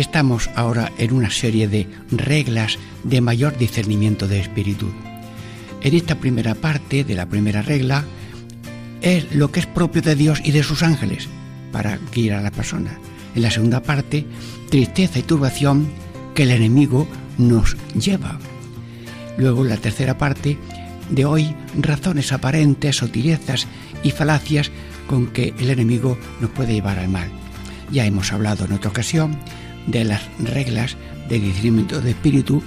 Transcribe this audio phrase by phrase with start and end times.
[0.00, 4.90] Estamos ahora en una serie de reglas de mayor discernimiento de espíritu.
[5.82, 8.06] En esta primera parte de la primera regla
[9.02, 11.28] es lo que es propio de Dios y de sus ángeles
[11.70, 12.98] para guiar a la persona.
[13.34, 14.24] En la segunda parte,
[14.70, 15.90] tristeza y turbación
[16.34, 18.38] que el enemigo nos lleva.
[19.36, 20.56] Luego, en la tercera parte
[21.10, 23.66] de hoy, razones aparentes, sutilezas
[24.02, 24.70] y falacias
[25.06, 27.28] con que el enemigo nos puede llevar al mal.
[27.92, 29.36] Ya hemos hablado en otra ocasión
[29.86, 30.96] de las reglas
[31.28, 32.62] de discernimiento de espíritu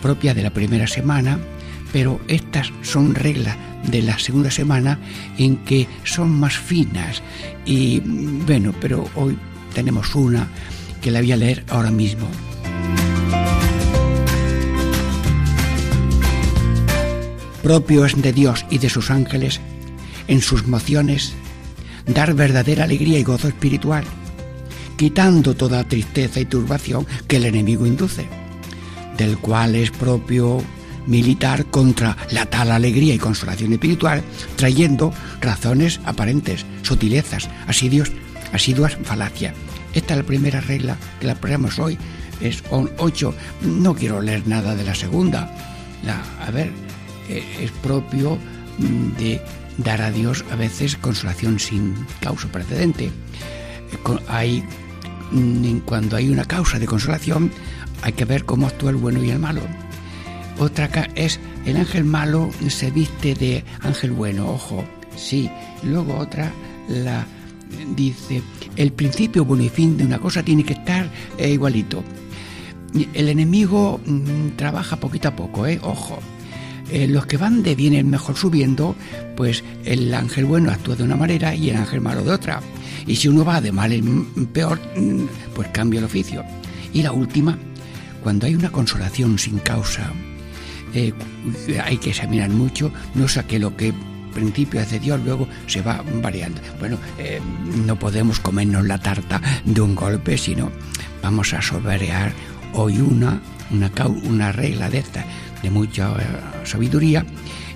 [0.00, 1.38] propia de la primera semana,
[1.92, 3.56] pero estas son reglas
[3.88, 4.98] de la segunda semana
[5.38, 7.22] en que son más finas
[7.64, 9.36] y bueno, pero hoy
[9.74, 10.48] tenemos una
[11.00, 12.28] que la voy a leer ahora mismo.
[17.62, 19.60] Propio es de Dios y de sus ángeles
[20.26, 21.34] en sus mociones
[22.06, 24.04] dar verdadera alegría y gozo espiritual
[24.96, 28.26] quitando toda tristeza y turbación que el enemigo induce,
[29.16, 30.62] del cual es propio
[31.06, 34.22] militar contra la tal alegría y consolación espiritual,
[34.56, 38.12] trayendo razones aparentes, sutilezas, asiduos,
[38.52, 39.54] asiduas falacias.
[39.94, 41.98] Esta es la primera regla que la ponemos hoy.
[42.40, 43.34] Es ocho.
[43.60, 45.54] No quiero leer nada de la segunda.
[46.02, 46.70] La, a ver,
[47.28, 48.38] eh, es propio
[48.78, 49.40] mm, de
[49.78, 53.10] dar a Dios a veces consolación sin causa precedente.
[54.28, 54.64] Hay
[55.84, 57.50] cuando hay una causa de consolación,
[58.02, 59.62] hay que ver cómo actúa el bueno y el malo.
[60.58, 64.84] Otra es el ángel malo se viste de ángel bueno, ojo,
[65.16, 65.50] sí.
[65.82, 66.52] Luego otra
[66.88, 67.26] la
[67.96, 68.42] dice
[68.76, 72.02] el principio bueno y fin de una cosa tiene que estar eh, igualito.
[73.14, 76.18] El enemigo mm, trabaja poquito a poco, eh, ojo.
[76.90, 78.94] Eh, los que van de bien en mejor subiendo,
[79.34, 82.60] pues el ángel bueno actúa de una manera y el ángel malo de otra.
[83.06, 84.78] Y si uno va de mal en peor,
[85.54, 86.44] pues cambia el oficio.
[86.92, 87.58] Y la última,
[88.22, 90.12] cuando hay una consolación sin causa,
[90.94, 91.12] eh,
[91.82, 93.94] hay que examinar mucho, no saque lo que
[94.32, 96.60] principio hace Dios, luego se va variando.
[96.78, 97.40] Bueno, eh,
[97.86, 100.70] no podemos comernos la tarta de un golpe, sino
[101.22, 102.32] vamos a soberear
[102.72, 103.90] hoy una, una,
[104.24, 105.24] una regla de esta,
[105.62, 107.24] de mucha eh, sabiduría,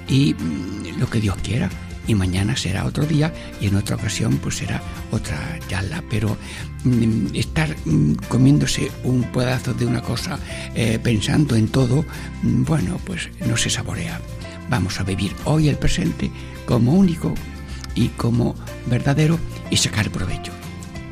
[0.08, 1.68] y mm, lo que Dios quiera
[2.06, 6.02] y mañana será otro día y en otra ocasión pues será otra charla.
[6.08, 6.36] Pero
[6.84, 10.38] mm, estar mm, comiéndose un pedazo de una cosa
[10.74, 12.04] eh, pensando en todo,
[12.42, 14.20] mm, bueno, pues no se saborea.
[14.68, 16.30] Vamos a vivir hoy el presente
[16.64, 17.34] como único
[17.94, 18.54] y como
[18.86, 19.38] verdadero
[19.70, 20.52] y sacar provecho.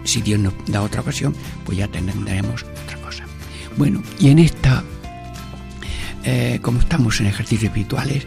[0.05, 1.35] Si Dios nos da otra ocasión,
[1.65, 3.25] pues ya tendremos otra cosa.
[3.77, 4.85] Bueno, y en esta,
[6.25, 8.27] eh, como estamos en ejercicios espirituales,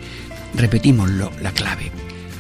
[0.55, 1.91] repetimos la clave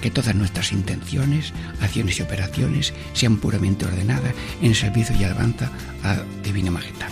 [0.01, 5.71] que todas nuestras intenciones, acciones y operaciones sean puramente ordenadas en servicio y alabanza
[6.03, 7.09] a Divina Majestad.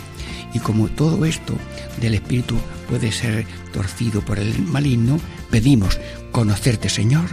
[0.53, 1.57] Y como todo esto
[1.99, 2.57] del Espíritu
[2.89, 5.19] puede ser torcido por el maligno,
[5.51, 5.99] pedimos
[6.31, 7.25] conocerte Señor,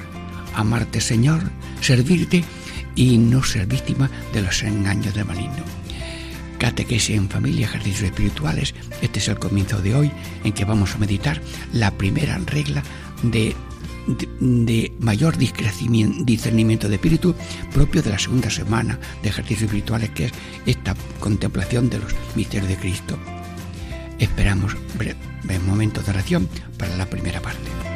[0.55, 1.41] amarte Señor,
[1.81, 2.45] servirte
[2.97, 5.65] y no ser víctima de los engaños del maligno.
[6.59, 8.75] Catequesis en familia, ejercicios espirituales.
[9.01, 10.13] Este es el comienzo de hoy
[10.45, 11.41] en que vamos a meditar
[11.73, 12.83] la primera regla
[13.23, 13.55] de
[14.07, 17.35] de, mayor discernimiento de espíritu
[17.73, 20.33] propio de la segunda semana de ejercicios espirituales, que es
[20.67, 23.19] esta contemplación de los misterios de Cristo.
[24.19, 24.77] Esperamos
[25.59, 26.49] un momento de oración
[26.79, 27.92] para la primera parte.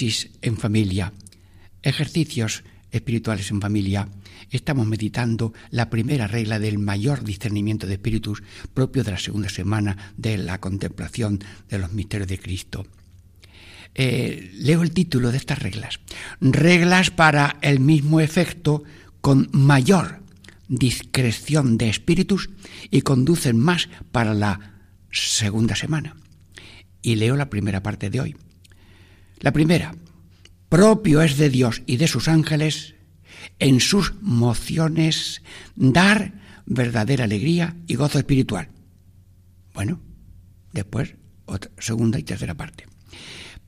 [0.00, 1.12] En familia.
[1.82, 2.62] Ejercicios
[2.92, 4.08] espirituales en familia,
[4.48, 10.14] estamos meditando la primera regla del mayor discernimiento de espíritus propio de la segunda semana
[10.16, 12.86] de la contemplación de los misterios de Cristo.
[13.96, 15.98] Eh, leo el título de estas reglas.
[16.40, 18.84] Reglas para el mismo efecto
[19.20, 20.20] con mayor
[20.68, 22.50] discreción de espíritus
[22.92, 24.78] y conducen más para la
[25.10, 26.14] segunda semana.
[27.02, 28.36] Y leo la primera parte de hoy.
[29.40, 29.94] La primera,
[30.68, 32.94] propio es de Dios y de sus ángeles
[33.58, 35.42] en sus mociones
[35.76, 36.34] dar
[36.66, 38.68] verdadera alegría y gozo espiritual.
[39.74, 40.00] Bueno,
[40.72, 41.14] después
[41.46, 42.86] otra, segunda y tercera parte.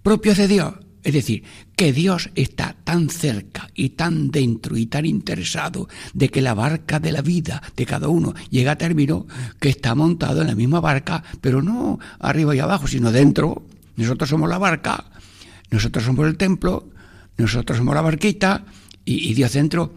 [0.02, 1.44] Propio es de Dios, es decir,
[1.76, 7.00] que Dios está tan cerca y tan dentro y tan interesado de que la barca
[7.00, 9.26] de la vida de cada uno llegue a término,
[9.60, 13.66] que está montado en la misma barca, pero no arriba y abajo, sino dentro.
[13.96, 15.10] Nosotros somos la barca,
[15.70, 16.88] nosotros somos el templo,
[17.36, 18.64] nosotros somos la barquita
[19.04, 19.94] y, Dios dentro.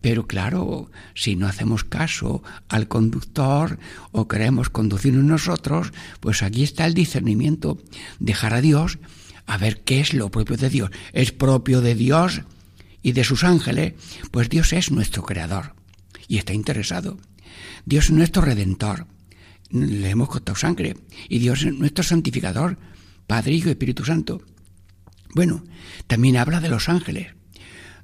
[0.00, 3.78] Pero claro, si no hacemos caso al conductor
[4.12, 7.78] o queremos conducirnos nosotros, pues aquí está el discernimiento.
[8.18, 8.98] Dejar a Dios
[9.46, 10.90] a ver qué es lo propio de Dios.
[11.12, 12.42] ¿Es propio de Dios
[13.02, 13.94] y de sus ángeles?
[14.30, 15.74] Pues Dios es nuestro creador
[16.28, 17.18] y está interesado.
[17.86, 19.06] Dios es nuestro redentor.
[19.70, 20.96] Le hemos costado sangre.
[21.30, 22.78] Y Dios es nuestro santificador,
[23.26, 24.42] Padre, Hijo y Espíritu Santo.
[25.34, 25.64] Bueno,
[26.06, 27.34] también habla de los ángeles.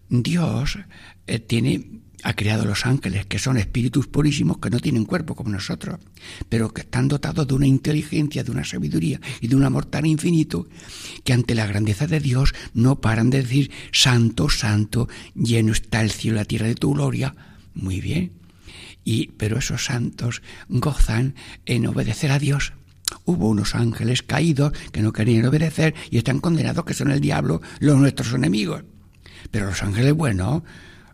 [0.09, 0.79] Dios
[1.27, 5.51] eh, tiene ha creado los ángeles, que son espíritus purísimos que no tienen cuerpo como
[5.51, 6.01] nosotros,
[6.49, 10.07] pero que están dotados de una inteligencia, de una sabiduría y de un amor tan
[10.07, 10.69] infinito
[11.25, 16.11] que ante la grandeza de Dios no paran de decir, Santo, Santo, lleno está el
[16.11, 17.35] cielo y la tierra de tu gloria.
[17.75, 18.33] Muy bien.
[19.05, 21.35] Y, pero esos santos gozan
[21.65, 22.75] en obedecer a Dios.
[23.25, 27.61] Hubo unos ángeles caídos que no querían obedecer y están condenados que son el diablo,
[27.79, 28.85] los nuestros enemigos.
[29.51, 30.63] Pero los ángeles buenos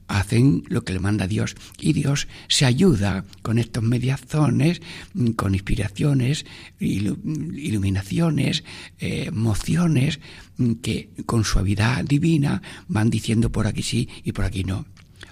[0.08, 4.81] hacen lo que le manda Dios y Dios se ayuda con estos mediazones,
[5.14, 6.46] mm, con inspiraciones,
[6.78, 8.64] iluminaciones,
[8.98, 10.20] eh, mociones
[10.56, 14.87] mm, que con suavidad divina van diciendo por aquí sí y por aquí no.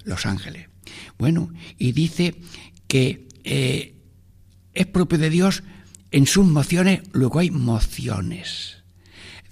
[0.05, 0.69] Los ángeles.
[1.19, 2.34] Bueno, y dice
[2.88, 3.94] que eh,
[4.75, 5.62] es propio de Dios
[6.14, 8.84] en sus mociones, luego hay mociones.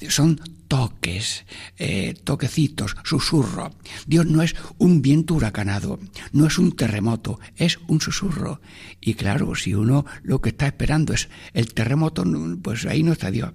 [0.09, 1.45] Son toques,
[1.77, 3.75] eh, toquecitos, susurro.
[4.07, 5.99] Dios no es un viento huracanado,
[6.31, 8.61] no es un terremoto, es un susurro.
[9.01, 12.25] Y claro, si uno lo que está esperando es el terremoto,
[12.63, 13.51] pues ahí no está Dios.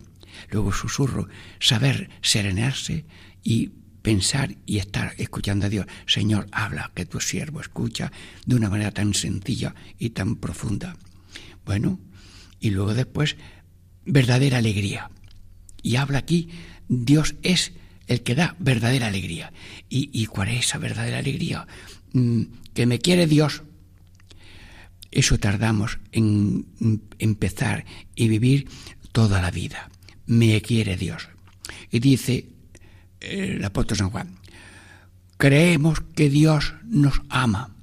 [0.52, 1.30] Luego susurro,
[1.62, 3.06] saber serenarse
[3.42, 3.72] y
[4.02, 5.86] pensar y estar escuchando a Dios.
[6.08, 8.12] Señor, habla, que tu siervo escucha
[8.46, 10.98] de una manera tan sencilla y tan profunda.
[11.64, 12.00] Bueno,
[12.60, 13.38] y luego después,
[14.06, 15.10] verdadera alegría.
[15.84, 16.50] Y habla aquí
[16.88, 17.74] Dios es
[18.08, 19.52] el que da verdadera alegría.
[19.90, 21.68] ¿Y, cuál es esa verdadera alegría?
[22.14, 22.44] Mm,
[22.74, 23.64] que me quiere Dios.
[25.12, 26.66] Eso tardamos en
[27.20, 28.68] empezar y vivir
[29.12, 29.90] toda la vida.
[30.26, 31.30] Me quiere Dios.
[31.92, 32.46] Y dice
[33.20, 34.38] el apóstol San Juan,
[35.38, 37.76] creemos que Dios nos ama.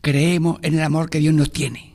[0.00, 1.94] Creemos en el amor que Dios nos tiene.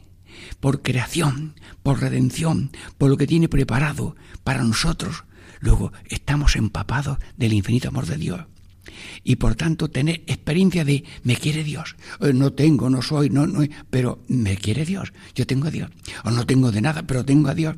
[0.64, 4.16] Por creación, por redención, por lo que tiene preparado
[4.46, 5.26] para nosotros
[5.64, 8.42] Luego, estamos empapados del infinito amor de Dios.
[9.24, 11.96] Y por tanto, tener experiencia de me quiere Dios.
[12.20, 15.14] Eh, no tengo, no soy, no, no, pero me quiere Dios.
[15.36, 15.90] Yo tengo a Dios.
[16.26, 17.78] O no tengo de nada, pero tengo a Dios.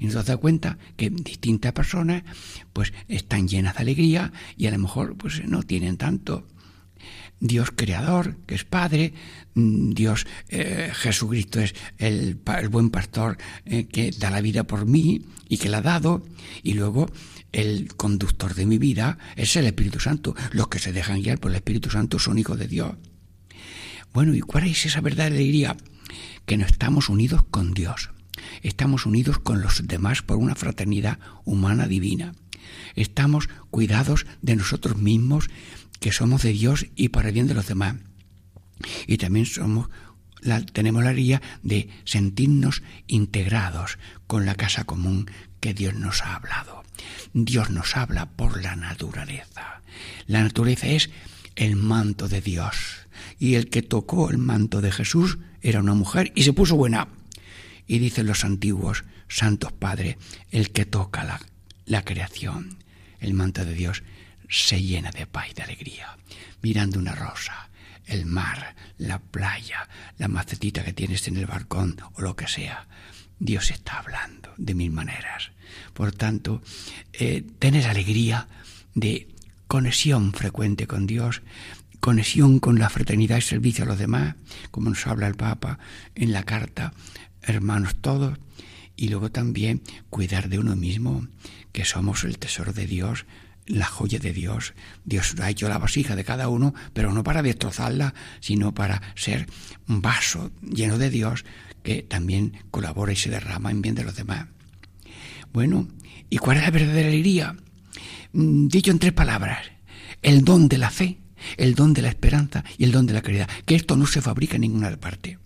[0.00, 2.22] Y nos da cuenta que distintas personas
[2.72, 6.46] pues están llenas de alegría y a lo mejor pues no tienen tanto.
[7.40, 9.12] Dios creador, que es Padre,
[9.54, 12.40] mm, Dios eh, Jesucristo es el,
[12.70, 16.24] buen pastor eh, que da la vida por mí y que la ha dado,
[16.62, 17.10] y luego
[17.52, 20.34] el conductor de mi vida es el Espíritu Santo.
[20.52, 22.94] Los que se dejan guiar por el Espíritu Santo son hijos de Dios.
[24.12, 25.76] Bueno, ¿y cuál es esa verdad alegría?
[26.46, 28.10] Que no estamos unidos con Dios,
[28.62, 32.34] estamos unidos con los demás por una fraternidad humana divina.
[32.94, 35.48] Estamos cuidados de nosotros mismos
[36.00, 37.96] que somos de Dios y para el bien de los demás.
[39.06, 39.88] Y también somos
[40.72, 46.84] tenemos la guía de sentirnos integrados con la casa común que Dios nos ha hablado.
[47.32, 49.82] Dios nos habla por la naturaleza.
[50.26, 51.10] La naturaleza es
[51.56, 52.76] el manto de Dios.
[53.38, 57.08] Y el que tocó el manto de Jesús era una mujer y se puso buena.
[57.86, 60.16] Y dicen los antiguos santos padres,
[60.50, 61.40] el que toca la,
[61.84, 62.78] la creación,
[63.20, 64.02] el manto de Dios,
[64.48, 66.16] se llena de paz y de alegría,
[66.62, 67.70] mirando una rosa,
[68.06, 69.88] el mar, la playa,
[70.18, 72.86] la macetita que tienes en el balcón o lo que sea.
[73.38, 75.50] Dios está hablando de mil maneras.
[75.92, 76.62] Por tanto,
[77.12, 78.48] eh, tener alegría
[78.94, 79.28] de
[79.66, 81.42] conexión frecuente con Dios,
[82.00, 84.36] conexión con la fraternidad y servicio a los demás,
[84.70, 85.78] como nos habla el Papa
[86.14, 86.92] en la carta,
[87.42, 88.38] hermanos todos,
[88.96, 91.26] y luego también cuidar de uno mismo,
[91.72, 93.26] que somos el tesoro de Dios,
[93.66, 94.74] la joya de Dios.
[95.04, 99.46] Dios ha hecho la vasija de cada uno, pero no para destrozarla, sino para ser
[99.88, 101.44] un vaso lleno de Dios
[101.82, 104.46] que también colabora y se derrama en bien de los demás.
[105.52, 105.88] Bueno,
[106.30, 107.56] ¿y cuál es la verdadera alegría?
[108.32, 109.58] Mm, dicho en tres palabras,
[110.22, 111.18] el don de la fe,
[111.56, 114.20] el don de la esperanza y el don de la caridad, que esto no se
[114.20, 115.38] fabrica en ninguna parte.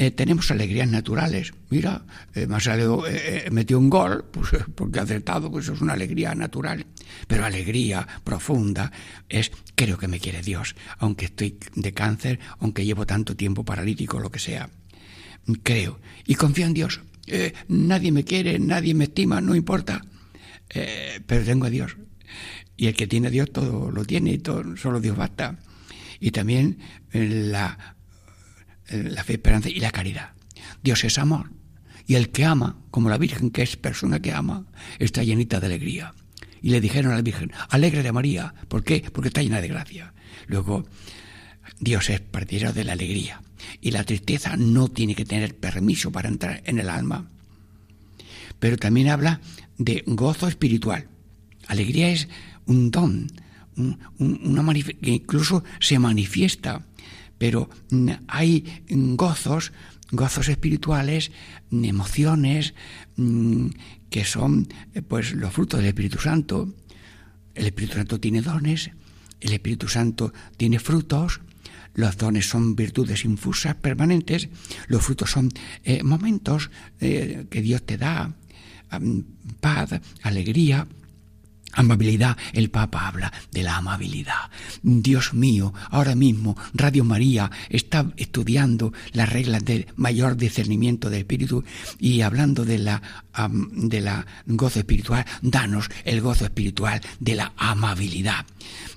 [0.00, 1.52] Eh, tenemos alegrías naturales.
[1.70, 2.02] Mira,
[2.32, 6.36] eh, ha salido, eh, metió un gol, pues porque ha acertado, pues es una alegría
[6.36, 6.86] natural.
[7.26, 8.92] Pero alegría profunda
[9.28, 14.20] es creo que me quiere Dios, aunque estoy de cáncer, aunque llevo tanto tiempo paralítico,
[14.20, 14.70] lo que sea.
[15.64, 17.00] Creo y confío en Dios.
[17.66, 20.00] nadie me quiere, nadie me estima, no importa.
[21.26, 21.96] pero tengo a Dios.
[22.76, 25.58] Y el que tiene a Dios todo lo tiene, y todo, solo Dios basta.
[26.20, 26.78] Y también
[27.12, 27.96] la,
[28.90, 30.32] la fe, esperanza y la caridad.
[30.82, 31.50] Dios es amor.
[32.06, 34.66] Y el que ama, como la Virgen, que es persona que ama,
[34.98, 36.14] está llenita de alegría.
[36.62, 38.54] Y le dijeron a la Virgen, de María.
[38.68, 39.04] ¿Por qué?
[39.12, 40.14] Porque está llena de gracia.
[40.46, 40.86] Luego,
[41.78, 43.42] Dios es partidario de la alegría.
[43.80, 47.28] Y la tristeza no tiene que tener permiso para entrar en el alma.
[48.58, 49.40] Pero también habla
[49.76, 51.08] de gozo espiritual.
[51.66, 52.28] Alegría es
[52.66, 53.30] un don,
[54.18, 56.86] una que incluso se manifiesta,
[57.38, 59.72] pero mm, hay gozos,
[60.10, 61.30] gozos espirituales,
[61.70, 62.74] emociones
[63.16, 63.68] mm,
[64.10, 66.74] que son eh, pues los frutos del Espíritu Santo.
[67.54, 68.90] El Espíritu Santo tiene dones,
[69.40, 71.40] el Espíritu Santo tiene frutos,
[71.94, 74.48] los dones son virtudes infusas permanentes,
[74.86, 75.50] los frutos son
[75.84, 78.32] eh, momentos eh, que Dios te da,
[79.60, 80.86] paz, alegría,
[81.72, 84.50] Amabilidad, el Papa habla de la amabilidad.
[84.82, 91.64] Dios mío, ahora mismo Radio María está estudiando las reglas del mayor discernimiento del espíritu
[91.98, 93.02] y hablando de la
[93.46, 98.46] de la gozo espiritual, danos el gozo espiritual de la amabilidad.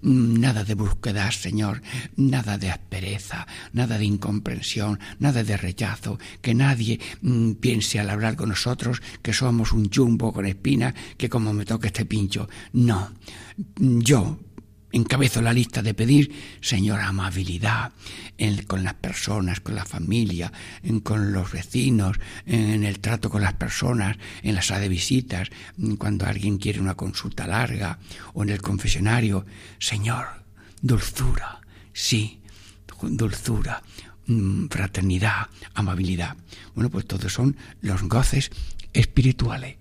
[0.02, 1.82] Nada de búsqueda, Señor,
[2.16, 8.36] nada de aspereza, nada de incomprensión, nada de rechazo, que nadie mm, piense al hablar
[8.36, 12.50] con nosotros que somos un chumbo con espina, que como me toca este pincho.
[12.74, 13.12] No,
[13.78, 14.40] yo
[14.92, 17.94] encabezo la lista de pedir, Señor, amabilidad
[18.68, 20.52] con las personas, con la familia,
[21.04, 25.50] con los vecinos, en el trato con las personas, en la sala de visitas,
[25.98, 28.00] cuando alguien quiere una consulta larga
[28.34, 29.46] o en el confesionario.
[29.80, 30.26] Señor,
[30.82, 31.62] dulzura,
[31.94, 32.42] sí,
[33.02, 33.82] dulzura,
[34.28, 36.36] mm, fraternidad, amabilidad.
[36.76, 38.52] Bueno, pues todos son los goces
[38.94, 39.78] espirituales,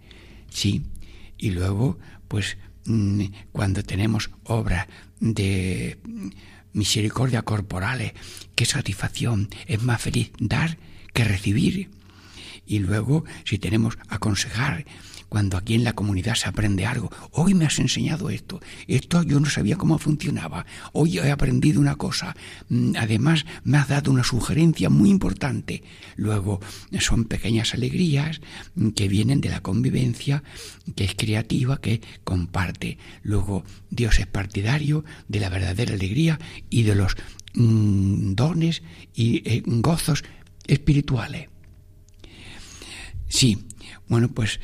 [0.50, 0.84] sí.
[1.38, 2.58] Y luego, pues
[3.52, 4.87] cuando tenemos obras
[5.20, 5.99] de
[6.72, 8.12] misericordia corporales,
[8.54, 10.78] qué satisfacción, es más feliz dar
[11.12, 11.90] que recibir.
[12.66, 14.87] Y luego, si tenemos aconsejar,
[15.30, 17.08] cuando aquí en la comunidad se aprende algo.
[17.30, 18.60] Hoy me has enseñado esto.
[18.88, 20.66] Esto yo no sabía cómo funcionaba.
[20.92, 22.37] Hoy he aprendido una cosa.
[22.68, 25.82] Mm, además, me has dado una sugerencia muy importante.
[26.16, 26.60] Luego,
[26.99, 28.40] son pequeñas alegrías
[28.94, 30.42] que vienen de la convivencia,
[30.96, 32.99] que es creativa, que comparte.
[33.22, 37.16] Luego, Dios es partidario de la verdadera alegría y de los
[37.54, 38.82] mm, dones
[39.14, 40.25] y eh, gozos
[40.66, 41.49] espirituales.
[43.28, 43.58] Sí,
[44.09, 44.61] bueno, pues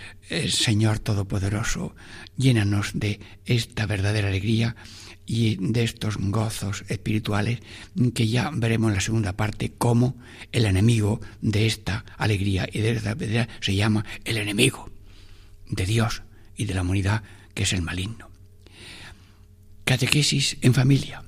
[0.48, 1.94] Señor Todopoderoso,
[2.36, 4.76] llénanos de esta verdadera alegría
[5.26, 7.60] y de estos gozos espirituales
[8.14, 10.16] que ya veremos en la segunda parte cómo
[10.52, 14.90] el enemigo de esta alegría y de esta alegría se llama el enemigo
[15.68, 16.22] de Dios
[16.56, 17.22] y de la humanidad
[17.54, 18.30] que es el maligno.
[19.84, 21.24] Catequesis en familia,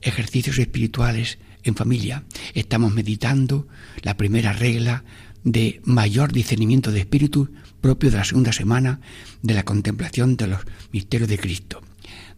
[0.00, 2.24] ejercicios espirituales en familia.
[2.54, 3.66] Estamos meditando
[4.02, 5.04] la primera regla
[5.46, 7.48] de mayor discernimiento de espíritu
[7.80, 9.00] propio de la segunda semana
[9.42, 10.60] de la contemplación de los
[10.90, 11.82] misterios de Cristo.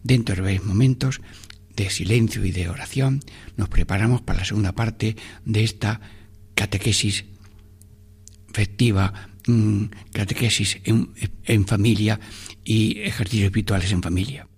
[0.03, 1.19] Dentro de varios momentos
[1.75, 3.21] de silencio y de oración
[3.57, 6.01] nos preparamos para la segunda parte de esta
[6.53, 7.25] catequesis
[8.53, 11.09] festiva, mm, catequesis en,
[11.45, 12.19] en familia
[12.63, 14.48] y ejercicios espirituales en familia.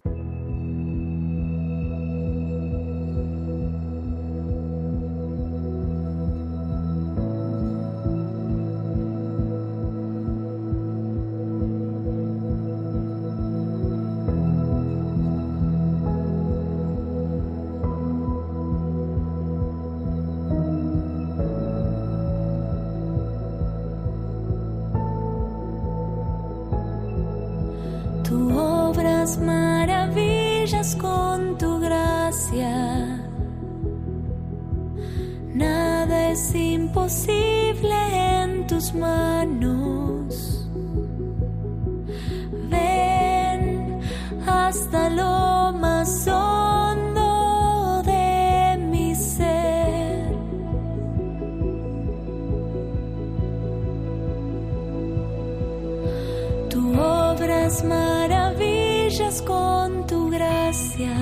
[57.83, 61.15] maravillas con tu gracia.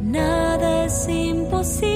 [0.00, 1.93] Nada es imposible.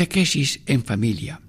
[0.00, 1.42] Catequesis en familia.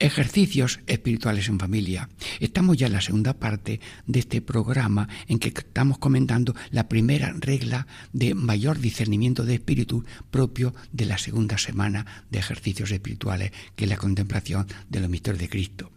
[0.00, 2.08] Ejercicios espirituales en familia.
[2.40, 7.32] Estamos ya en la segunda parte de este programa en que estamos comentando la primera
[7.38, 13.84] regla de mayor discernimiento de espíritu propio de la segunda semana de ejercicios espirituales, que
[13.84, 15.92] es la contemplación de los misterios de Cristo.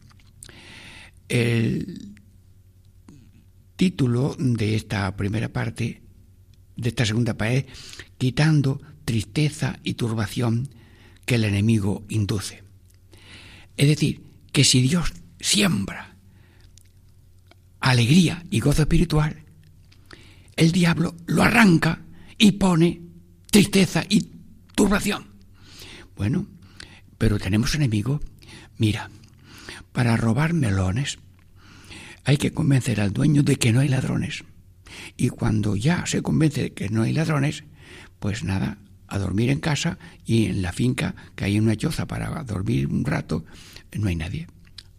[1.30, 2.13] El
[3.76, 6.04] título de esta primera parte,
[6.76, 7.65] de esta segunda parte, es
[8.20, 10.70] Quitando tristeza y turbación
[11.32, 12.62] que el enemigo induce.
[13.78, 16.17] Es decir, que si Dios siembra
[17.80, 19.46] alegría y gozo espiritual,
[20.58, 22.02] el diablo lo arranca
[22.38, 23.02] y pone
[23.50, 24.30] tristeza y
[24.76, 25.28] turbación.
[26.17, 26.48] Bueno,
[27.17, 28.20] pero tenemos enemigo.
[28.78, 29.10] Mira,
[29.94, 31.17] para robar melones
[32.26, 34.44] hay que convencer al dueño de que no hay ladrones.
[35.15, 37.63] Y cuando ya se convence de que no hay ladrones,
[38.20, 38.80] pues nada,
[39.12, 43.04] a dormir en casa y en la finca que hay una choza para dormir un
[43.04, 43.43] rato,
[43.91, 44.47] no hay nadie.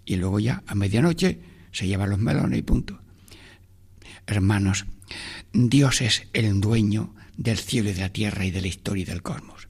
[0.04, 1.40] Y luego ya a medianoche
[1.72, 3.00] se llevan los melones y punto.
[4.26, 4.84] Hermanos,
[5.54, 9.06] Dios es el dueño del cielo y de la tierra y de la historia y
[9.06, 9.66] del cosmos.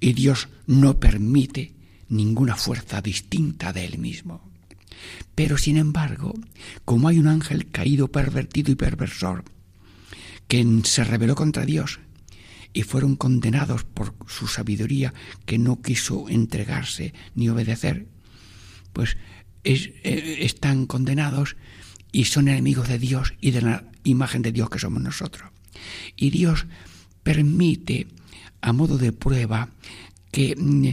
[0.00, 1.74] Y Dios no permite
[2.08, 4.50] ninguna fuerza distinta de Él mismo.
[5.36, 6.34] Pero sin embargo,
[6.84, 9.44] como hay un ángel caído, pervertido y perversor,
[10.48, 12.00] que se rebeló contra Dios
[12.74, 15.14] y fueron condenados por su sabiduría
[15.46, 18.08] que no quiso entregarse ni obedecer,
[18.92, 19.16] pues
[19.62, 21.56] es, eh, están condenados
[22.12, 25.50] y son enemigos de Dios y de la imagen de Dios que somos nosotros.
[26.16, 26.66] Y Dios
[27.22, 28.08] permite,
[28.60, 29.70] a modo de prueba,
[30.30, 30.88] que mm,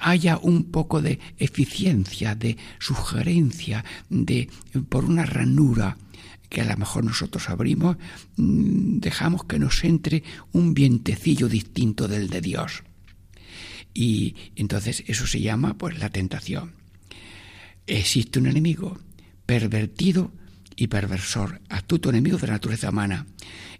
[0.00, 4.48] haya un poco de eficiencia, de sugerencia, de
[4.88, 5.96] por una ranura
[6.54, 7.96] que a lo mejor nosotros abrimos,
[8.36, 12.84] mm, dejamos que nos entre un vientecillo distinto del de Dios.
[13.92, 16.70] Y entonces eso se llama pues la tentación.
[17.88, 18.96] Existe un enemigo
[19.44, 20.30] pervertido
[20.76, 23.26] y perversor, astuto enemigo de la naturaleza humana.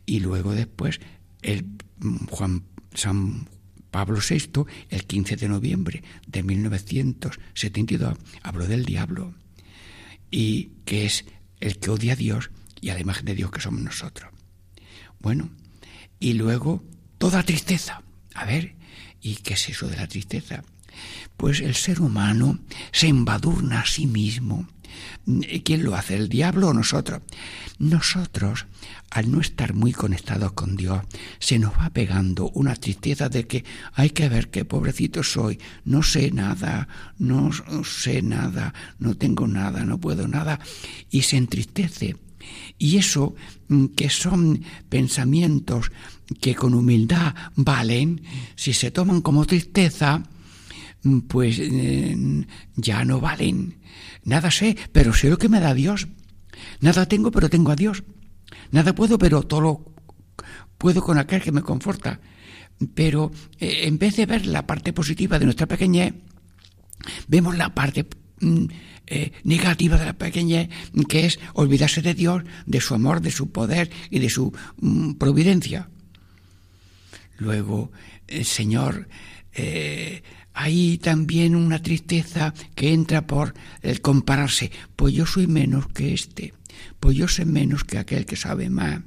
[0.05, 0.99] Y luego después
[1.43, 1.65] el
[2.01, 3.47] mm, Juan San
[3.93, 9.33] Pablo VI, el 15 de noviembre de 1972, habló del diablo
[10.29, 11.25] y que es
[11.61, 12.51] el que odia a Dios
[12.85, 14.31] y a la imagen de Dios que somos nosotros.
[15.19, 15.49] Bueno,
[16.21, 16.85] y luego
[17.17, 18.03] toda tristeza.
[18.35, 18.77] A ver,
[19.23, 20.63] ¿y qué es eso de la tristeza?
[21.39, 22.59] Pues el ser humano
[22.93, 24.69] se embadurna a sí mismo.
[25.65, 26.15] ¿Quién lo hace?
[26.15, 27.23] ¿El diablo o nosotros?
[27.79, 28.67] Nosotros,
[29.11, 31.01] al no estar muy conectados con Dios,
[31.39, 36.03] se nos va pegando una tristeza de que hay que ver qué pobrecito soy, no
[36.03, 36.87] sé nada,
[37.19, 37.51] no
[37.83, 40.61] sé nada, no tengo nada, no puedo nada,
[41.11, 42.17] y se entristece.
[42.79, 43.35] Y eso,
[43.69, 45.91] mm, que son pensamientos
[46.41, 48.23] que con humildad valen,
[48.57, 50.23] si se toman como tristeza,
[51.03, 52.17] mm, pues eh,
[52.77, 53.79] ya no valen.
[54.25, 56.09] Nada sé, pero sé lo que me da Dios.
[56.81, 58.03] Nada tengo, pero tengo a Dios.
[58.71, 59.95] Nada puedo, pero todo lo
[60.79, 62.21] puedo con aquel que me conforta.
[62.95, 66.15] Pero eh, en vez de ver la parte positiva de nuestra pequeñez,
[67.29, 68.07] vemos la parte
[69.07, 70.69] eh, negativa de la pequeñez,
[71.09, 75.15] que es olvidarse de Dios, de su amor, de su poder y de su mm,
[75.15, 75.89] providencia.
[77.39, 77.91] Luego,
[78.43, 79.09] Señor,
[79.53, 80.23] eh,
[80.55, 84.71] hay también una tristeza que entra por el compararse.
[84.95, 86.55] Pues yo soy menos que este.
[87.05, 89.03] Pues yo sé menos que aquel que sabe más.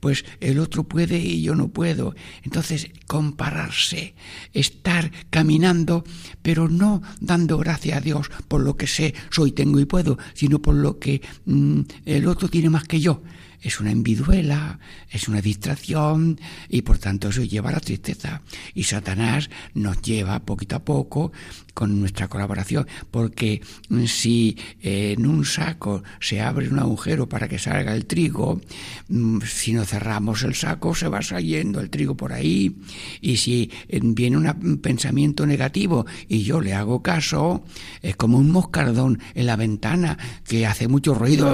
[0.00, 2.16] Pues el otro puede y yo no puedo.
[2.42, 4.16] Entonces, compararse,
[4.52, 6.02] estar caminando,
[6.42, 10.60] pero no dando gracias a Dios por lo que sé, soy, tengo y puedo, sino
[10.60, 13.22] por lo que mm, el otro tiene más que yo
[13.60, 14.78] es una enviduela,
[15.10, 18.42] es una distracción y por tanto eso lleva a la tristeza.
[18.74, 21.32] Y Satanás nos lleva poquito a poco
[21.76, 23.60] con nuestra colaboración, porque
[24.06, 28.62] si en un saco se abre un agujero para que salga el trigo,
[29.10, 32.78] mm, si no cerramos el saco se va saliendo el trigo por ahí
[33.20, 37.62] y si viene un pensamiento negativo y yo le hago caso,
[38.00, 40.16] es como un moscardón en la ventana
[40.48, 41.46] que hace mucho ruido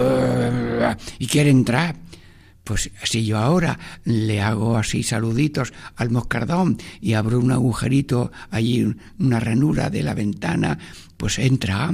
[1.19, 1.97] y quiere entrar.
[2.65, 8.95] Pues si yo ahora le hago así saluditos al moscardón y abro un agujerito allí,
[9.19, 10.79] una ranura de la ventana,
[11.17, 11.93] pues entra.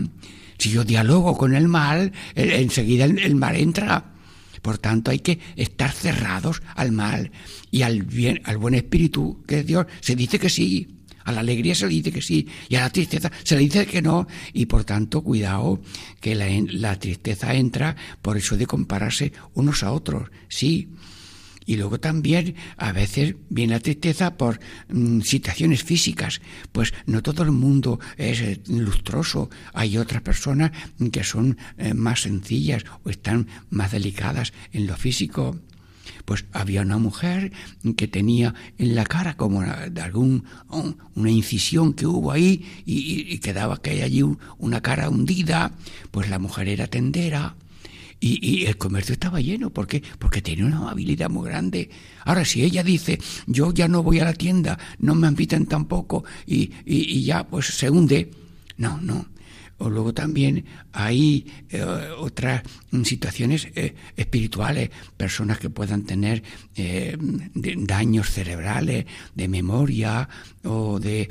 [0.58, 4.12] Si yo dialogo con el mal, enseguida el mal entra.
[4.60, 7.30] Por tanto, hay que estar cerrados al mal
[7.70, 9.86] y al bien, al buen espíritu que es Dios.
[10.00, 10.97] Se dice que sí.
[11.28, 13.84] A la alegría se le dice que sí y a la tristeza se le dice
[13.84, 14.26] que no.
[14.54, 15.78] Y por tanto, cuidado,
[16.20, 20.30] que la, la tristeza entra por eso de compararse unos a otros.
[20.48, 20.88] Sí.
[21.66, 26.40] Y luego también a veces viene la tristeza por mm, situaciones físicas.
[26.72, 29.50] Pues no todo el mundo es eh, lustroso.
[29.74, 30.72] Hay otras personas
[31.12, 35.60] que son eh, más sencillas o están más delicadas en lo físico
[36.24, 37.52] pues había una mujer
[37.96, 40.44] que tenía en la cara como de algún
[41.14, 44.22] una incisión que hubo ahí y, quedaba que hay allí
[44.58, 45.72] una cara hundida,
[46.10, 47.56] pues la mujer era tendera.
[48.20, 49.70] Y, el comercio estaba lleno.
[49.70, 50.02] ¿Por qué?
[50.18, 51.88] Porque tenía una amabilidad muy grande.
[52.24, 56.24] Ahora, si ella dice, yo ya no voy a la tienda, no me invitan tampoco,
[56.44, 58.30] y, y, y ya pues se hunde.
[58.76, 59.26] No, no.
[59.78, 61.82] O luego también hay eh,
[62.18, 62.62] otras
[63.04, 66.42] situaciones eh, espirituales, personas que puedan tener
[66.74, 67.16] eh,
[67.54, 70.28] daños cerebrales, de memoria
[70.64, 71.28] o de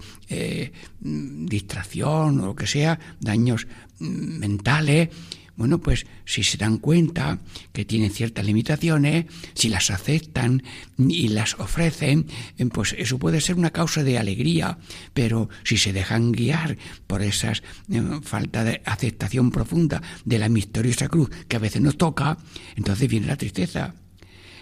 [1.00, 3.68] distracción o lo que sea, daños
[4.00, 5.10] mm, mentales.
[5.58, 7.39] Bueno, pues si se dan cuenta
[7.74, 10.62] que tienen ciertas limitaciones, si las aceptan
[11.00, 12.28] y las ofrecen,
[12.60, 14.78] eh, pues eso puede ser una causa de alegría,
[15.15, 21.08] pero si se dejan guiar por esas eh, falta de aceptación profunda de la misteriosa
[21.10, 22.38] cruz que a veces nos toca,
[22.76, 23.96] entonces viene la tristeza.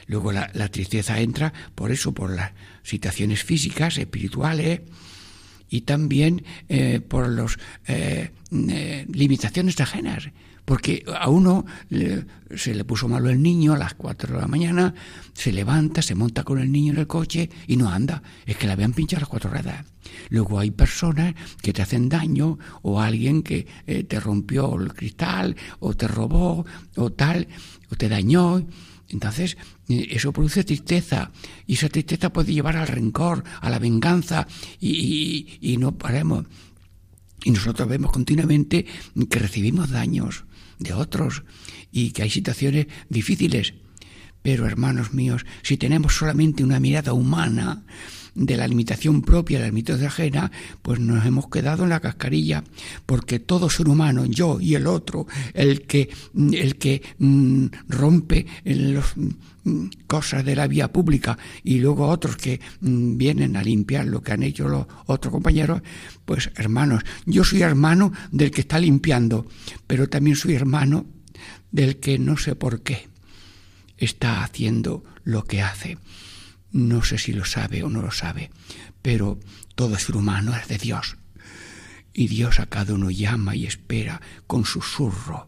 [0.07, 2.53] Luego la, la tristeza entra por eso, por las
[2.83, 4.79] situaciones físicas, espirituales,
[5.69, 7.57] y también eh, por las
[8.49, 10.29] limitaciones ajenas.
[10.65, 11.63] Porque a uno
[12.55, 14.95] se le puso malo el niño a las 4 de la mañana,
[15.33, 18.23] se levanta, se monta con el niño en el coche y no anda.
[18.47, 19.85] Es que le habían pinchado las cuatro ruedas.
[20.29, 25.55] Luego hay personas que te hacen daño o alguien que eh, te rompió el cristal
[25.79, 27.47] o te robó o tal,
[27.91, 28.65] o te dañó.
[29.09, 29.57] Entonces,
[29.89, 31.31] eh, eso produce tristeza
[31.67, 34.47] y esa tristeza puede llevar al rencor, a la venganza
[34.79, 34.89] y,
[35.61, 36.45] y- y no paremos.
[37.43, 38.85] Y nosotros vemos continuamente
[39.29, 40.45] que recibimos daños
[40.79, 41.43] de otros
[41.91, 43.75] y que hay situaciones difíciles.
[44.41, 47.83] Pero hermanos míos, si tenemos solamente una mirada humana
[48.35, 52.63] de la limitación propia, de la limitación ajena, pues nos hemos quedado en la cascarilla,
[53.05, 59.15] porque todo ser humano, yo y el otro, el que, el que mm, rompe las
[60.05, 64.33] cosas de la vía pública y luego otros que mm, vienen a limpiar lo que
[64.33, 65.81] han hecho los otros compañeros,
[66.25, 69.47] pues hermanos, yo soy hermano del que está limpiando,
[69.87, 71.05] pero también soy hermano
[71.71, 73.07] del que no sé por qué
[73.97, 75.97] está haciendo lo que hace.
[76.75, 78.51] No sé si lo sabe o no lo sabe,
[79.01, 79.39] pero
[79.75, 81.15] todo ser humano es de Dios.
[82.11, 85.47] Y Dios a cada uno llama y espera con susurro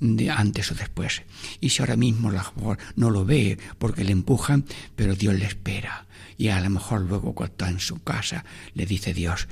[0.00, 1.22] de antes o después.
[1.60, 2.52] Y si ahora mismo la
[2.96, 4.64] no lo ve porque le empujan,
[4.96, 6.06] pero Dios le espera.
[6.36, 9.46] Y a lo mejor luego cuando está en su casa le dice Dios,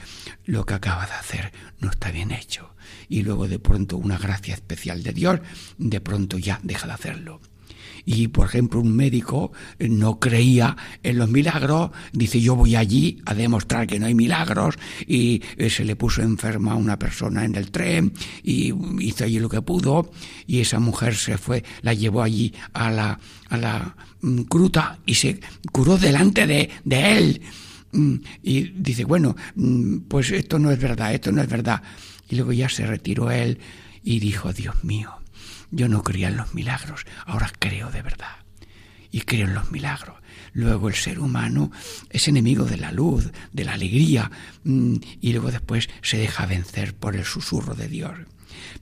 [0.45, 2.75] lo que acaba de hacer no está bien hecho.
[3.09, 5.39] Y luego de pronto una gracia especial de Dios,
[5.79, 7.41] de pronto ya deja de hacerlo
[8.05, 13.21] y por ejemplo un médico eh, no creía en los milagros, dice yo voy allí
[13.27, 17.45] a demostrar que no hay milagros y eh, se le puso enferma a una persona
[17.45, 18.13] en el tren
[18.43, 20.11] y hizo allí lo que pudo
[20.47, 25.15] y esa mujer se fue, la llevó allí a la, a la mm, gruta y
[25.15, 27.43] se curó delante de, de él.
[27.93, 31.83] Mm, Y dice, bueno, mm, pues esto no es verdad, esto no es verdad.
[32.29, 33.59] Y luego ya se retiró él
[34.03, 35.22] y dijo, Dios mío,
[35.73, 38.37] yo no creía en los milagros, ahora creo de verdad.
[39.11, 40.17] Y creo en los milagros.
[40.53, 41.71] Luego el ser humano
[42.09, 44.31] es enemigo de la luz, de la alegría,
[44.65, 48.13] mm, y luego después se deja vencer por el susurro de Dios.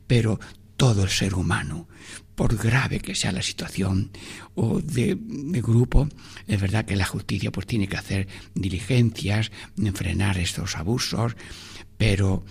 [0.07, 0.39] Pero
[0.77, 1.89] todo el ser humano,
[2.35, 4.11] por grave que sea la situación
[4.55, 6.09] o de, de grupo,
[6.47, 9.53] es verdad que la justicia pues tiene que hacer diligencias,
[9.95, 11.37] frenar estos abusos,
[11.99, 12.45] pero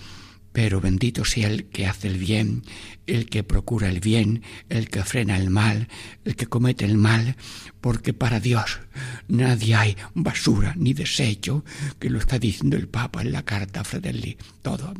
[0.51, 2.63] pero bendito sea el que hace el bien,
[3.07, 5.87] el que procura el bien, el que frena el mal,
[6.25, 7.35] el que comete el mal,
[7.81, 8.79] porque para Dios
[9.27, 11.63] nadie hay basura ni desecho,
[11.99, 14.93] que lo está diciendo el Papa en la carta a Fratelli, todo.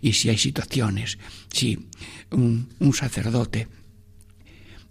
[0.00, 1.18] Y si hay situaciones,
[1.52, 1.88] si
[2.30, 3.68] un, sacerdote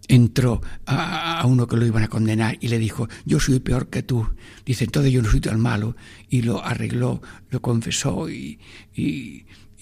[0.07, 4.03] entró a, uno que lo iban a condenar y le dijo, yo soy peor que
[4.03, 4.29] tú.
[4.65, 5.95] Dice, entonces yo no soy tan malo.
[6.29, 8.59] Y lo arregló, lo confesó y,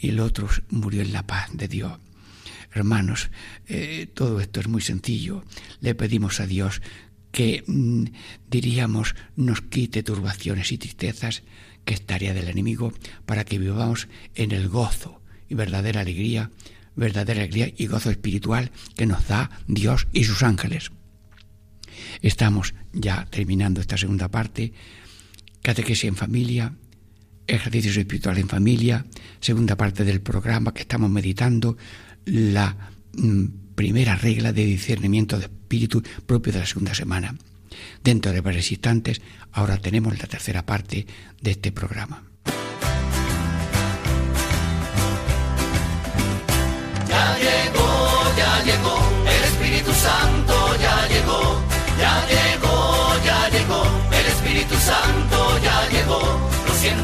[0.04, 1.98] y el otro murió en la paz de Dios.
[2.74, 3.30] Hermanos,
[3.68, 5.46] eh, todo esto es muy sencillo.
[5.80, 6.82] Le pedimos a Dios
[7.32, 8.04] que, mmm,
[8.50, 11.44] diríamos, nos quite turbaciones y tristezas,
[11.86, 12.92] que es tarea del enemigo,
[13.26, 16.52] para que vivamos en el gozo y verdadera alegría,
[16.98, 20.92] verdadera alegría y gozo espiritual que nos da Dios y sus ángeles.
[22.22, 24.74] Estamos ya terminando esta segunda parte.
[25.62, 26.76] Catequesis en familia,
[27.48, 29.06] ejercicios espirituales en familia,
[29.40, 31.78] segunda parte del programa que estamos meditando,
[32.26, 37.36] la mm, primera regla de discernimiento de espíritu propio de la segunda semana.
[38.04, 41.08] Dentro de varios instantes, ahora tenemos la tercera parte
[41.42, 42.24] de este programa.
[47.10, 50.33] Ya llegó, ya llegó, el Espíritu Santo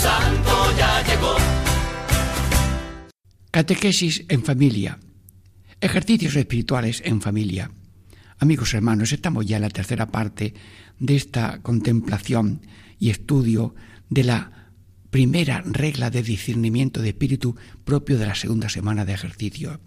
[0.00, 1.36] Santo ya llegó.
[3.50, 4.98] Catequesis en familia.
[5.78, 7.70] Ejercicios espirituales en familia.
[8.38, 10.54] Amigos hermanos, estamos ya en la tercera parte
[10.98, 12.62] de esta contemplación
[12.98, 13.74] y estudio
[14.08, 14.70] de la
[15.10, 19.80] primera regla de discernimiento de espíritu propio de la segunda semana de ejercicio.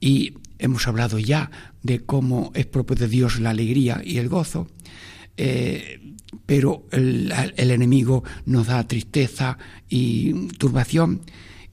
[0.00, 1.52] Y hemos hablado ya
[1.84, 4.66] de cómo es propio de Dios la alegría y el gozo,
[5.36, 6.00] eh,
[6.46, 11.22] pero el, el enemigo nos da tristeza y turbación.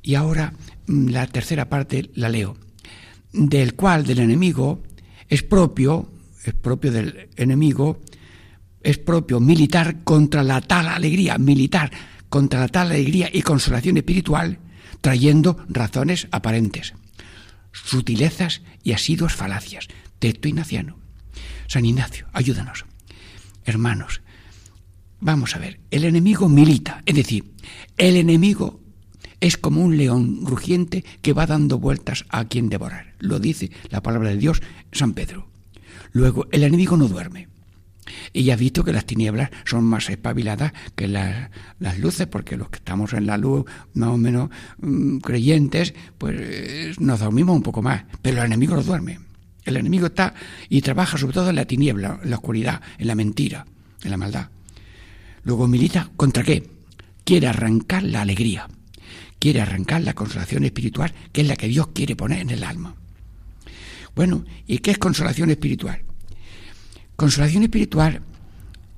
[0.01, 0.53] Y ahora
[0.87, 2.57] mm, la tercera parte la leo,
[3.33, 4.81] del cual del enemigo
[5.27, 6.11] es propio,
[6.43, 8.01] es propio del enemigo,
[8.81, 11.91] es propio militar contra la tal alegría, militar
[12.29, 14.59] contra la tal alegría y consolación espiritual,
[15.01, 16.93] trayendo razones aparentes,
[17.71, 19.87] sutilezas y asiduas falacias.
[20.19, 20.97] Texto ignaciano.
[21.67, 22.85] San Ignacio, ayúdanos.
[23.65, 24.21] Hermanos,
[25.19, 27.53] vamos a ver, el enemigo milita, es decir,
[27.97, 28.81] el enemigo
[29.39, 33.13] es como un león rugiente que va dando vueltas a quien devorar.
[33.19, 35.49] Lo dice la palabra de Dios, San Pedro.
[36.11, 37.47] Luego, el enemigo no duerme.
[38.33, 42.57] Y ya ha visto que las tinieblas son más espabiladas que las, las luces, porque
[42.57, 47.55] los que estamos en la luz más o menos mm, creyentes, pues eh, nos dormimos
[47.55, 48.03] un poco más.
[48.21, 49.19] Pero el enemigo no duerme.
[49.63, 50.33] El enemigo está
[50.69, 53.65] y trabaja sobre todo en la tiniebla, en la oscuridad, en la mentira,
[54.03, 54.49] en la maldad.
[55.43, 56.69] Luego milita contra qué?
[57.23, 58.67] Quiere arrancar la alegría
[59.41, 62.95] quiere arrancar la consolación espiritual, que es la que Dios quiere poner en el alma.
[64.15, 66.03] Bueno, ¿y qué es consolación espiritual?
[67.15, 68.21] Consolación espiritual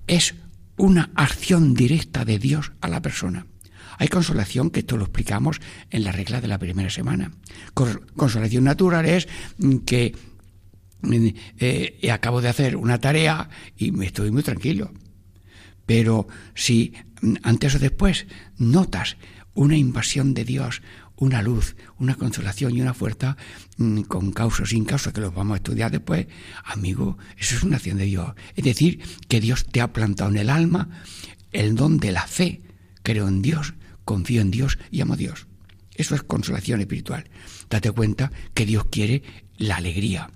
[0.06, 0.36] es
[0.76, 3.47] una acción directa de Dios a la persona.
[3.97, 7.32] Hay consolación, que esto lo explicamos en la regla de la primera semana.
[7.73, 9.30] Consolación natural es
[9.86, 10.13] que
[11.59, 14.91] eh, acabo de hacer una tarea y me estoy muy tranquilo.
[15.85, 16.93] Pero si
[17.43, 18.25] antes o después
[18.57, 19.17] notas
[19.53, 20.81] una invasión de Dios,
[21.15, 23.37] una luz, una consolación y una fuerza
[23.77, 26.27] mmm, con causa o sin causa, que los vamos a estudiar después,
[26.63, 28.33] amigo, eso es una acción de Dios.
[28.55, 30.89] Es decir, que Dios te ha plantado en el alma
[31.51, 32.61] el don de la fe.
[33.03, 33.73] Creo en Dios,
[34.05, 35.47] confío en Dios y amo a Dios.
[35.95, 37.29] Eso es consolación espiritual.
[37.69, 39.23] Date cuenta que Dios quiere
[39.57, 40.31] la alegría.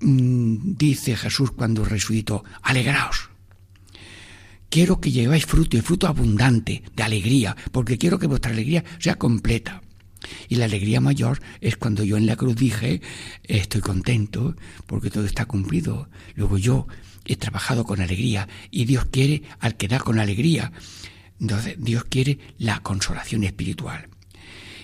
[0.00, 3.30] Mm, dice Jesús cuando resucitó, alegraos
[4.70, 9.16] quiero que lleváis fruto y fruto abundante de alegría, porque quiero que vuestra alegría sea
[9.16, 9.82] completa.
[10.48, 13.00] Y la alegría mayor es cuando yo en la cruz dije,
[13.44, 14.56] estoy contento
[14.86, 16.08] porque todo está cumplido.
[16.34, 16.86] Luego yo
[17.24, 20.72] he trabajado con alegría y Dios quiere al que da con alegría.
[21.40, 24.08] Entonces Dios quiere la consolación espiritual.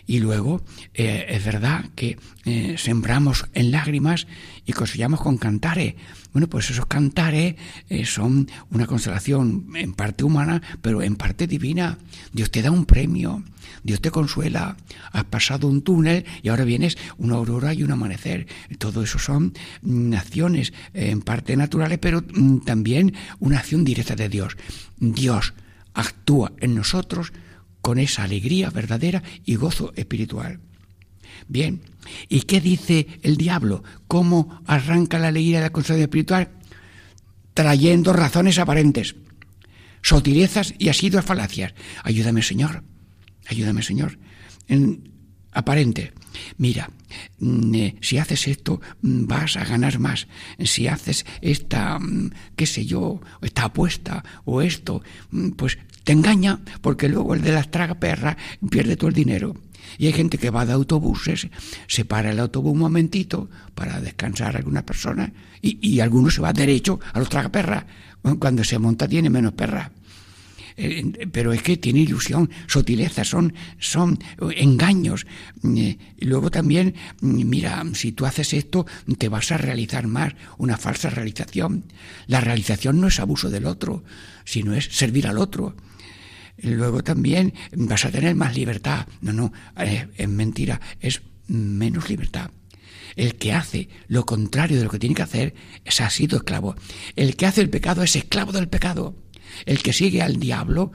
[0.07, 0.62] Y luego
[0.93, 4.27] eh, es verdad que eh, sembramos en lágrimas
[4.67, 5.95] y cosechamos con cantares.
[6.33, 7.55] Bueno, pues esos cantares
[7.88, 11.97] eh, son una consolación en parte humana, pero en parte divina.
[12.33, 13.43] Dios te da un premio,
[13.83, 14.77] Dios te consuela.
[15.12, 18.47] Has pasado un túnel y ahora vienes una aurora y un amanecer.
[18.79, 24.29] Todo eso son mm, acciones en parte naturales, pero mm, también una acción directa de
[24.29, 24.57] Dios.
[24.99, 25.55] Dios
[25.95, 27.33] actúa en nosotros
[27.85, 30.59] con esa alegría verdadera y gozo espiritual.
[31.49, 31.83] Bien,
[32.31, 33.85] ¿y qué dice el diablo?
[34.07, 36.49] ¿Cómo arranca la alegría de la consolación espiritual?
[37.53, 39.16] Trayendo razones aparentes,
[40.01, 41.74] sotilezas y asiduas falacias.
[42.03, 42.85] Ayúdame, Señor,
[43.49, 44.18] ayúdame, Señor.
[44.66, 45.12] En
[45.53, 46.14] aparente,
[46.57, 46.89] mira,
[47.39, 50.26] mm, si haces esto mm, vas a ganar más.
[50.59, 55.03] Si haces esta, mm, qué sé yo, esta apuesta o esto,
[55.59, 58.36] pues te engaña porque luego el de las tragaperras
[58.70, 59.57] pierde todo el dinero.
[59.98, 61.48] Y hay gente que va de autobuses,
[61.86, 65.30] se para el autobús un momentito para descansar algunas personas
[65.62, 67.84] y, y alguno se va derecho a los tragaperras.
[68.38, 69.90] Cuando se monta tiene menos perras.
[70.76, 74.18] Eh, pero es que tiene ilusión, sutileza, son, son
[74.57, 75.26] engaños.
[75.62, 78.86] Eh, y luego también, mira, si tú haces esto,
[79.18, 81.84] te vas a realizar más, una falsa realización.
[82.26, 84.05] La realización no es abuso del otro,
[84.44, 85.76] sino es servir al otro.
[86.59, 89.07] Luego también vas a tener más libertad.
[89.20, 92.50] No, no, es, es mentira, es menos libertad.
[93.16, 96.74] El que hace lo contrario de lo que tiene que hacer es ha sido esclavo.
[97.16, 99.16] El que hace el pecado es esclavo del pecado.
[99.66, 100.92] El que sigue al diablo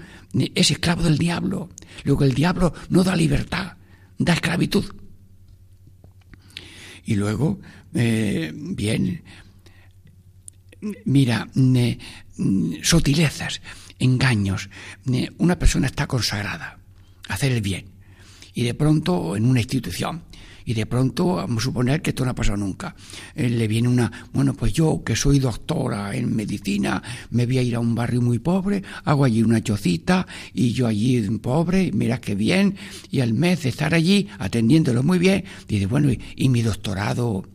[0.55, 1.69] es esclavo del diablo.
[2.03, 3.77] Luego el diablo no da libertad,
[4.17, 4.85] da esclavitud.
[7.05, 7.59] Y luego,
[7.93, 9.23] eh, bien,
[11.05, 11.97] mira, eh,
[12.83, 13.61] sutilezas,
[13.99, 14.69] engaños.
[15.11, 16.79] Eh, una persona está consagrada
[17.27, 17.85] a hacer el bien.
[18.53, 20.23] Y de pronto en una institución
[20.69, 22.95] Y de pronto, vamos a suponer que esto no ha pasado nunca.
[23.33, 27.63] Eh, le viene una, bueno, pues yo que soy doctora en medicina, me voy a
[27.63, 32.21] ir a un barrio muy pobre, hago allí una chocita y yo allí pobre, mira
[32.21, 32.75] qué bien,
[33.09, 37.45] y al mes de estar allí atendiéndolo muy bien, dice, bueno, y, y mi doctorado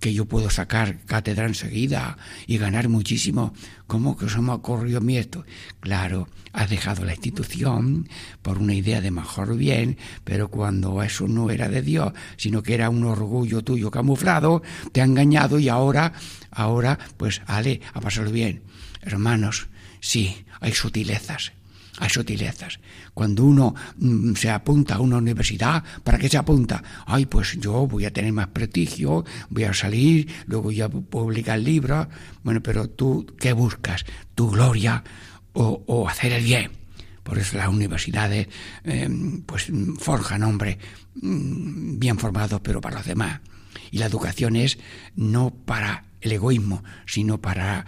[0.00, 3.52] que yo puedo sacar cátedra enseguida y ganar muchísimo.
[3.86, 5.44] ¿Cómo que se me ha ocurrido a mí esto?
[5.80, 8.08] Claro, has dejado la institución
[8.42, 12.74] por una idea de mejor bien, pero cuando eso no era de Dios, sino que
[12.74, 16.14] era un orgullo tuyo camuflado, te ha engañado y ahora,
[16.50, 18.62] ahora, pues, ale, a pasarlo bien.
[19.02, 19.68] Hermanos,
[20.00, 21.52] sí, hay sutilezas
[21.98, 22.78] hay sutilezas.
[23.14, 26.82] Cuando uno mm, se apunta a una universidad, ¿para qué se apunta?
[27.06, 31.58] Ay, pues yo voy a tener más prestigio, voy a salir, luego voy a publicar
[31.58, 32.06] libros.
[32.42, 34.04] Bueno, pero tú, ¿qué buscas?
[34.34, 35.02] ¿Tu gloria
[35.52, 36.70] o, hacer el bien?
[37.22, 38.48] Por eso las universidades
[38.84, 39.08] eh,
[39.46, 40.78] pues forjan hombres
[41.20, 43.40] mm, bien formados, pero para los demás.
[43.90, 44.78] Y la educación es
[45.16, 47.86] no para el egoísmo, sino para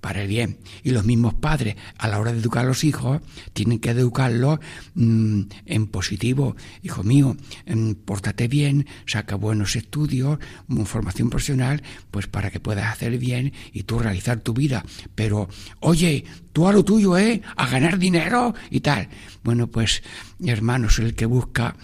[0.00, 0.58] para el bien.
[0.82, 3.20] Y los mismos padres, a la hora de educar a los hijos,
[3.52, 4.60] tienen que educarlos
[4.94, 6.56] mmm, en positivo.
[6.82, 7.36] Hijo mío,
[7.66, 10.38] mmm, pórtate bien, saca buenos estudios,
[10.68, 14.84] mm, formación profesional, pues para que puedas hacer bien y tú realizar tu vida.
[15.14, 15.48] Pero,
[15.80, 17.42] oye, tú a lo tuyo, ¿eh?
[17.56, 19.08] A ganar dinero y tal.
[19.42, 20.02] Bueno, pues,
[20.44, 21.76] hermanos, el que busca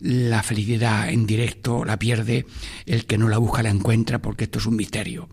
[0.00, 2.46] la felicidad en directo la pierde,
[2.86, 5.28] el que no la busca la encuentra porque esto es un misterio.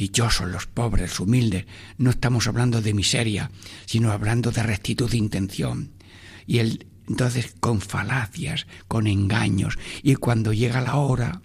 [0.00, 1.66] Dichosos los pobres, humildes,
[1.98, 3.50] no estamos hablando de miseria,
[3.84, 5.90] sino hablando de rectitud de intención.
[6.46, 11.42] Y el, entonces con falacias, con engaños, y cuando llega la hora,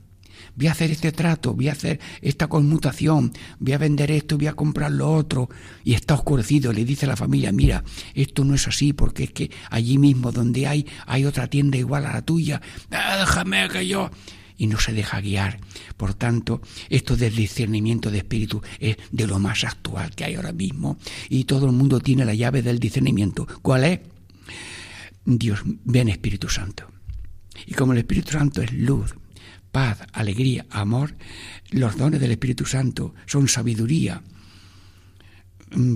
[0.56, 4.48] voy a hacer este trato, voy a hacer esta conmutación, voy a vender esto, voy
[4.48, 5.50] a comprar lo otro,
[5.84, 7.84] y está oscurecido, le dice a la familia, mira,
[8.14, 12.06] esto no es así, porque es que allí mismo donde hay, hay otra tienda igual
[12.06, 14.12] a la tuya, ah, déjame que yo
[14.58, 15.60] y no se deja guiar.
[15.98, 20.54] Por tanto, esto del discernimiento de espíritu es de lo más actual que hay ahora
[20.54, 20.98] mismo
[21.30, 23.48] y todo el mundo tiene la llave del discernimiento.
[23.62, 24.00] ¿Cuál es?
[25.26, 26.88] Dios, ven Espíritu Santo.
[27.66, 29.16] Y como el Espíritu Santo es luz,
[29.72, 31.16] paz, alegría, amor,
[31.72, 34.22] los dones del Espíritu Santo son sabiduría,
[35.76, 35.96] mm,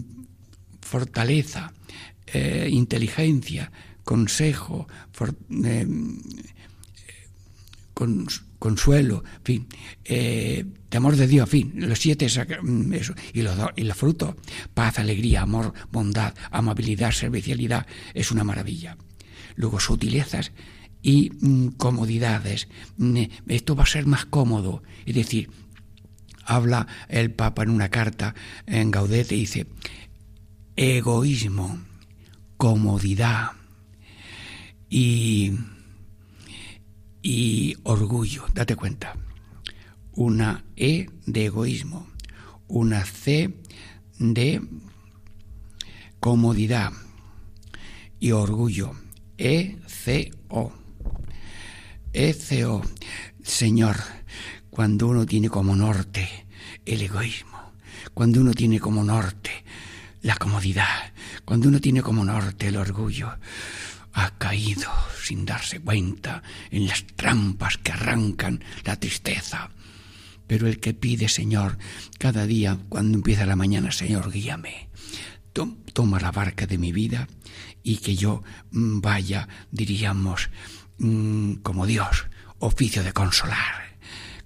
[0.82, 1.72] fortaleza,
[2.28, 3.72] eh, inteligencia,
[4.03, 5.88] consejo, for, eh,
[7.93, 8.28] con,
[8.60, 9.68] consuelo, en fin,
[10.05, 12.28] eh, temor de Dios, en fin, los siete
[12.62, 14.36] mm, eso, y los, y los frutos,
[14.74, 18.97] paz, alegría, amor, bondad, amabilidad, servicialidad, es una maravilla.
[19.55, 20.51] Luego sutilezas
[21.01, 22.68] y mm, comodidades.
[22.97, 25.49] Mm, Esto va a ser más cómodo, es decir,
[26.45, 28.36] habla el Papa en una carta
[28.66, 29.68] en Gaudete y dice,
[30.76, 31.80] egoísmo,
[32.57, 33.51] comodidad
[34.89, 35.53] y
[37.22, 39.15] y orgullo, date cuenta.
[40.13, 42.07] Una E de egoísmo,
[42.67, 43.53] una C
[44.17, 44.61] de
[46.20, 46.91] comodidad
[48.20, 48.93] y orgullo.
[49.38, 50.74] E-C-O.
[52.11, 52.82] E-C-O.
[53.41, 53.95] Señor,
[54.70, 56.28] cuando uno tiene como norte
[56.86, 57.74] el egoísmo,
[58.13, 59.51] cuando uno tiene como norte
[60.22, 61.13] la comodidad,
[61.45, 63.32] cuando uno tiene como norte el orgullo,
[64.14, 64.89] ha caído
[65.24, 69.70] sin darse cuenta en las trampas que arrancan la tristeza.
[70.47, 71.78] Pero el que pide, Señor,
[72.18, 74.89] cada día, cuando empieza la mañana, Señor, guíame.
[75.93, 77.28] Toma la barca de mi vida
[77.84, 80.49] y que yo mm, vaya, diríamos,
[80.97, 82.28] mm, como Dios,
[82.60, 83.97] oficio de consolar,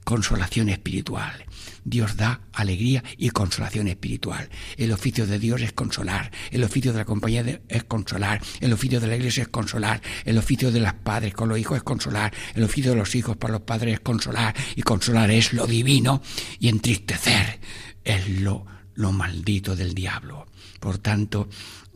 [0.03, 1.45] consolación espiritual.
[1.85, 4.49] Dios da alegría y consolación espiritual.
[4.77, 8.99] El oficio de Dios es consolar, el oficio de la compañía es consolar, el oficio
[8.99, 12.33] de la iglesia es consolar, el oficio de los padres con los hijos es consolar,
[12.55, 16.21] el oficio de los hijos para los padres es consolar, y consolar es lo divino
[16.59, 17.59] y entristecer
[18.03, 18.65] es lo,
[18.95, 20.47] lo maldito del diablo.
[20.79, 21.47] Por tanto,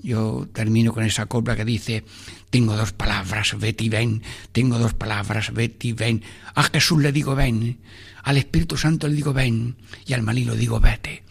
[0.02, 2.04] yo termino con esa copla que dice,
[2.50, 4.22] tengo dos palabras, vete y ven,
[4.52, 6.24] tengo dos palabras, vete y ven.
[6.56, 7.80] A Jesús le digo ven,
[8.24, 11.24] al Espíritu Santo le digo ven, y al maligno digo vete.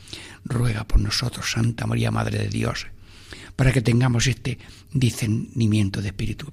[0.44, 2.86] Ruega por nosotros, Santa María, Madre de Dios,
[3.56, 4.58] para que tengamos este
[4.92, 6.48] discernimiento de espíritu.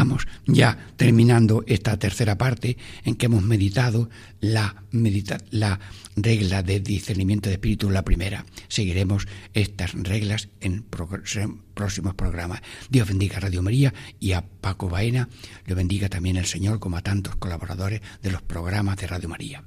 [0.00, 4.08] Estamos ya terminando esta tercera parte en que hemos meditado
[4.40, 5.78] la, medita la
[6.16, 8.46] regla de discernimiento de espíritu, la primera.
[8.68, 12.62] Seguiremos estas reglas en próximos programas.
[12.88, 15.28] Dios bendiga a Radio María y a Paco Baena.
[15.66, 19.64] Le bendiga también el Señor como a tantos colaboradores de los programas de Radio María.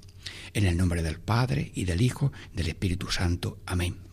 [0.56, 3.60] En el nombre del Padre y del Hijo, del Espíritu Santo.
[3.68, 4.13] Amén.